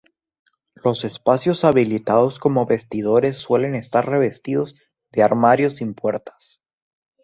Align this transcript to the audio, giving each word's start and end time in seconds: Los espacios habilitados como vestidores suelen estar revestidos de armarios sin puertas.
Los 0.83 1.03
espacios 1.05 1.63
habilitados 1.63 2.39
como 2.39 2.65
vestidores 2.65 3.37
suelen 3.37 3.75
estar 3.75 4.09
revestidos 4.09 4.73
de 5.11 5.21
armarios 5.21 5.75
sin 5.75 5.93
puertas. 5.93 6.59